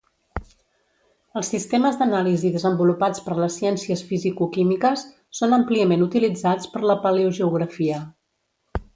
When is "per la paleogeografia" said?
6.77-8.01